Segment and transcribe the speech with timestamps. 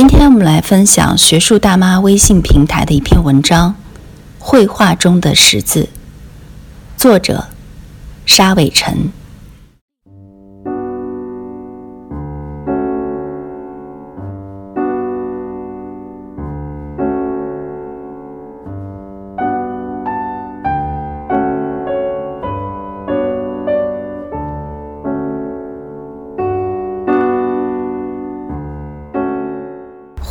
[0.00, 3.74] 今天我们来分享学术大妈微信平台的一篇文章：
[4.38, 5.90] 绘画中的识字。
[6.96, 7.48] 作者：
[8.24, 9.12] 沙伟晨。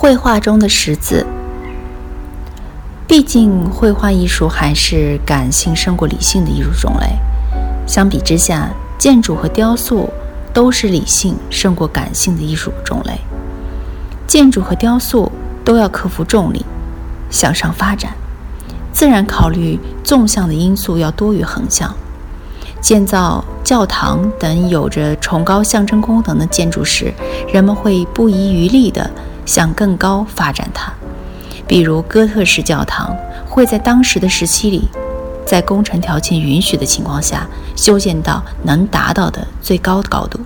[0.10, 1.24] 绘画中的识字。
[3.08, 7.06] 毕竟，绘画艺术还是感性胜过理性的艺术种类。
[7.86, 10.10] 相比之下，建筑和雕塑
[10.52, 13.20] 都是理性胜过感性的艺术种类。
[14.26, 15.32] 建筑和雕塑
[15.64, 16.66] 都要克服重力，
[17.30, 18.12] 向上发展，
[18.92, 21.96] 自然考虑纵向的因素要多于横向。
[22.82, 27.14] 建造教堂等有着崇高象征功能的建筑时，
[27.54, 29.08] 人们会不遗余力地
[29.50, 30.94] 向更高发展它。
[31.66, 33.16] 比如哥特式教堂
[33.48, 34.88] 会在当时的时期里，
[35.44, 40.40] 在工程条件允许的情况下修建到能达到的最高的高度。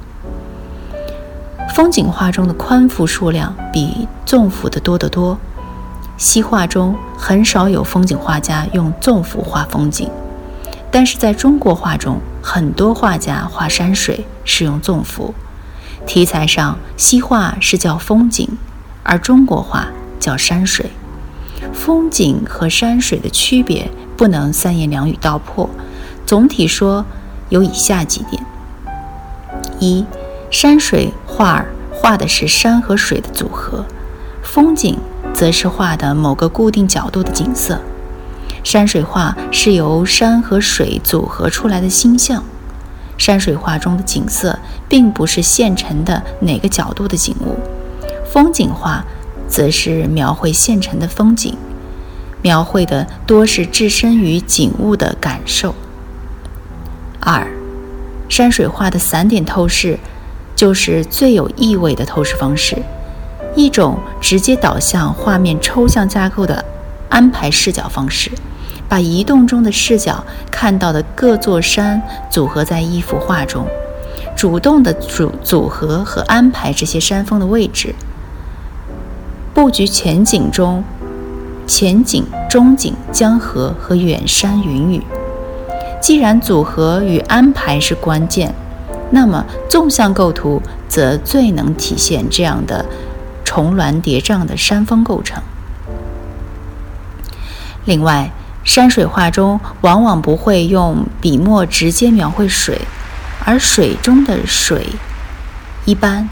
[1.76, 5.38] 风景画中的宽幅数量比纵幅的多得多，
[6.18, 10.10] 西画中很少有风景画家用纵幅画风景，
[10.90, 15.34] 但是在中国画中，很多画家画山水是用纵幅。
[16.06, 18.48] 题材上，西画是叫风景，
[19.04, 19.88] 而中国画
[20.20, 20.90] 叫山水。
[21.72, 25.70] 风景和山水的区别不能三言两语道破。
[26.26, 27.06] 总体说
[27.50, 28.44] 有以下几点：
[29.80, 30.06] 一、
[30.50, 33.86] 山水画儿画的是山和水的组合，
[34.42, 34.98] 风景
[35.34, 37.82] 则是画的某个固定角度的景色。
[38.64, 42.44] 山水画是由山和水组合出来的星象，
[43.18, 44.58] 山水画中的景色
[44.88, 47.58] 并不是现成的哪个角度的景物。
[48.34, 49.06] 风景画。
[49.46, 51.56] 则是描绘现成的风景，
[52.42, 55.76] 描绘的多是置身于景物的感受。
[57.20, 57.46] 二，
[58.28, 60.00] 山水画的散点透视
[60.56, 62.76] 就是最有意味的透视方式，
[63.56, 66.66] 一种直接导向画面抽象架构的
[67.10, 68.32] 安排视角方式，
[68.90, 72.02] 把移动中的视角看到的各座山
[72.32, 73.68] 组合在一幅画中，
[74.36, 77.94] 主动的组组合和安排这些山峰的位置。
[79.54, 80.84] 布局前景中，
[81.68, 85.04] 前景、中景、江河和远山云雨。
[86.02, 88.54] 既然组合与安排是关键，
[89.12, 90.60] 那么纵向构图
[90.90, 92.84] 则最能体现这样的
[93.46, 95.42] 重峦叠嶂的山峰构成。
[97.86, 98.32] 另外，
[98.64, 102.82] 山水画中往往不会用笔墨直接描绘水，
[103.46, 104.88] 而水中的水
[105.86, 106.28] 一般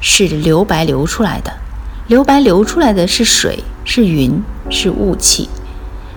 [0.00, 1.52] 是留白流出来的。
[2.10, 5.48] 留白流出来的是水，是云，是雾气。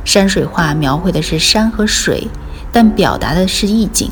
[0.04, 2.28] 山水画描绘的是山和水，
[2.72, 4.09] 但表达的是意境。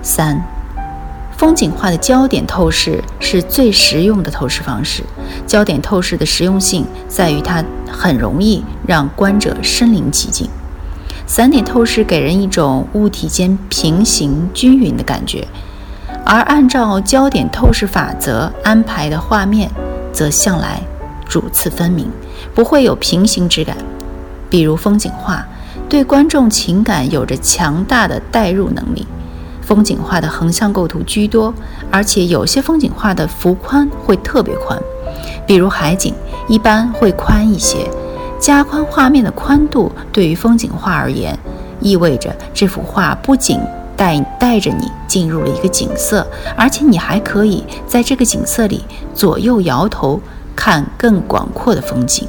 [0.00, 0.42] 三，
[1.36, 5.02] 风景画的焦点透视是最实用的透视方式。
[5.46, 10.48] 焦点透视的实用性在于它很容易让观者身临其境。
[11.26, 15.46] 散点透视给人一种物体间平行均匀的感觉，
[16.24, 19.70] 而按照焦点透视法则安排的画面。
[20.14, 20.80] 则向来
[21.28, 22.08] 主次分明，
[22.54, 23.76] 不会有平行之感。
[24.48, 25.44] 比如风景画，
[25.88, 29.06] 对观众情感有着强大的代入能力。
[29.60, 31.52] 风景画的横向构图居多，
[31.90, 34.78] 而且有些风景画的幅宽会特别宽，
[35.46, 36.14] 比如海景
[36.46, 37.90] 一般会宽一些。
[38.38, 41.36] 加宽画面的宽度，对于风景画而言，
[41.80, 43.58] 意味着这幅画不仅
[43.96, 46.26] 带带着你进入了一个景色，
[46.56, 50.20] 而且你还可以在这个景色里左右摇头，
[50.54, 52.26] 看更广阔的风景。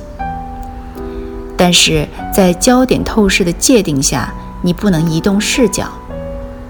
[1.58, 5.88] 但是在焦点透视的界定下，你不能移动视角。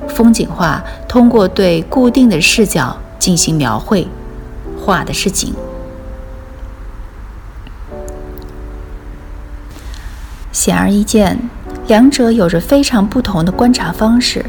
[0.07, 4.07] 风景画通过对固定的视角进行描绘，
[4.79, 5.53] 画的是景。
[10.51, 11.37] 显而易见，
[11.87, 14.45] 两者有着非常不同的观察方式。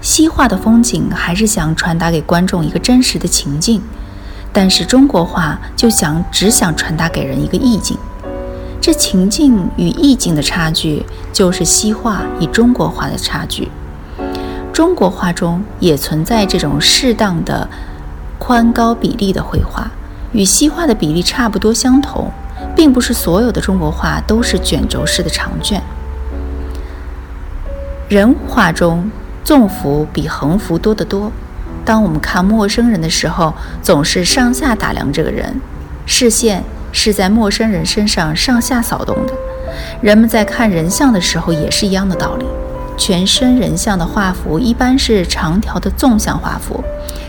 [0.00, 3.82] 西画的风景还是想传达给观众一个真实的情境，
[4.52, 7.96] 但是中国画就想只想传达给人一个意境。
[8.80, 11.04] 这情境与意境的差距，
[11.34, 13.70] 就是西画与中国画的差距。
[14.72, 17.68] 中国画中也存在这种适当的
[18.38, 19.90] 宽高比例的绘画，
[20.32, 22.30] 与西画的比例差不多相同，
[22.74, 25.82] 并不是所有的中国画都是卷轴式的长卷。
[28.08, 29.10] 人物画中，
[29.44, 31.30] 纵幅比横幅多得多。
[31.84, 33.52] 当我们看陌生人的时候，
[33.82, 35.60] 总是上下打量这个人，
[36.06, 39.32] 视线是在陌生人身上上下扫动的。
[40.00, 42.44] 人们在看人像的时候也是一样的道理。
[42.96, 46.84] 全身人像的画幅一般是长条的纵向画幅，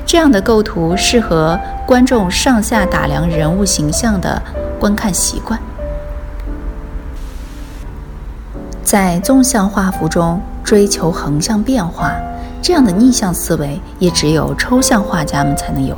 [0.06, 4.42] 这样的构图适合观众上下打量人物形象的
[4.78, 5.58] 观看习惯。
[8.92, 12.12] 在纵向画幅中追求横向变化。
[12.62, 15.98] 这样的逆向思维也只有抽象画家们才能有。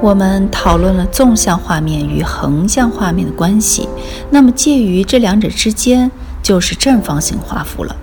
[0.00, 3.88] 我们讨论了纵向画面与横向画面的关系，
[4.30, 6.08] 那么介于这两者之间
[6.40, 7.96] 就是正方形画幅了。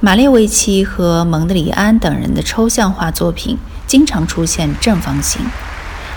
[0.00, 3.56] 马列维奇和蒙德里安等人的抽象画作品
[3.86, 5.40] 经常出现正方形，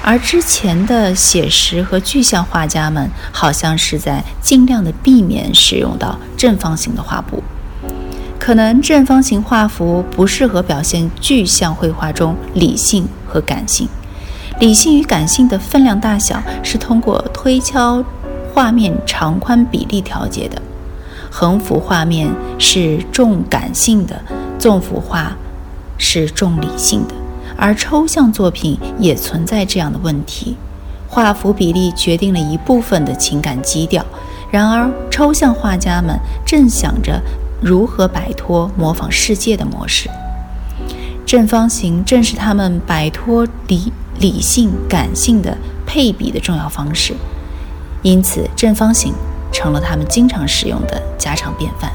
[0.04, 7.44] 而之前的写实和具象画家们好像是在尽量的避免使用到正方形的画布。
[8.40, 13.88] 可能正方形画幅不适合表现具象绘画中理性和感性。
[14.60, 18.04] 理性与感性的分量大小是通过推敲
[18.54, 20.60] 画面长宽比例调节的。
[21.30, 24.19] 横幅画面是重感性的，
[24.57, 25.38] 纵幅画
[25.98, 27.13] 是重理性的。
[27.60, 30.56] 而抽象作品也存在这样的问题：
[31.08, 34.06] 画幅比例决定了一部分的情感基调。
[34.50, 37.22] 然而，抽象画家们正想着。
[37.62, 40.10] 如何摆脱模仿世界的模式？
[41.26, 47.14] 正方形正是他们摆脱理理性感性的配比的重要方式，
[48.02, 49.14] 因此正方形
[49.52, 51.92] 成了他们经常使用的家常便饭。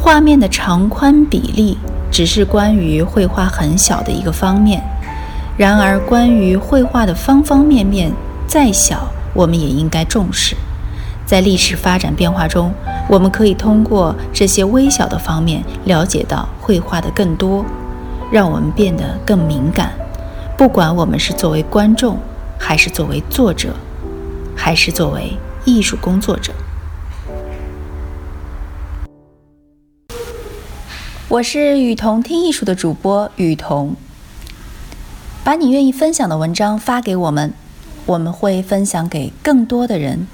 [0.00, 1.76] 画面的长宽比例
[2.14, 4.80] 只是关于绘画很小的一个方面，
[5.56, 8.12] 然而关于绘画的方方面面
[8.46, 10.54] 再小，我们也应该重视。
[11.26, 12.72] 在历史发展变化中，
[13.08, 17.64] 我们可以通过这些微小的方面了解到绘画的更多，
[18.30, 19.90] 让我们变得更敏感。
[20.56, 22.16] 不管我们是作为观众，
[22.56, 23.70] 还是作为作者，
[24.54, 26.52] 还是作为艺术工作者。
[31.34, 33.96] 我是雨桐听艺术的主播雨桐。
[35.42, 37.52] 把你愿意分享的文章发给我们，
[38.06, 40.28] 我们会分享给更多的人。